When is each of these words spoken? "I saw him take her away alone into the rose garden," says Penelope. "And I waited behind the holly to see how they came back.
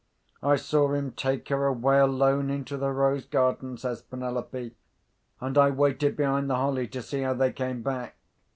"I 0.41 0.55
saw 0.55 0.91
him 0.95 1.11
take 1.11 1.47
her 1.49 1.67
away 1.67 1.99
alone 1.99 2.49
into 2.49 2.75
the 2.75 2.89
rose 2.89 3.23
garden," 3.27 3.77
says 3.77 4.01
Penelope. 4.01 4.73
"And 5.39 5.55
I 5.59 5.69
waited 5.69 6.17
behind 6.17 6.49
the 6.49 6.55
holly 6.55 6.87
to 6.87 7.03
see 7.03 7.21
how 7.21 7.35
they 7.35 7.51
came 7.53 7.83
back. 7.83 8.15